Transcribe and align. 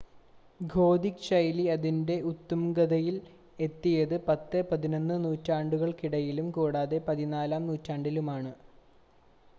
Gothic 0.59 1.25
ശൈലി 1.25 1.65
അതിൻ്റെ 1.73 2.15
ഉത്തുംഗതയിൽ 2.29 3.17
എത്തിയത് 3.59 4.15
10,11 4.29 4.89
നൂറ്റാണ്ടുകൾക്കിടയിലും 5.25 6.49
കൂടാതെ 6.57 6.99
14-ാം 7.07 7.65
നൂറ്റാണ്ടിലുമാണ് 7.69 8.53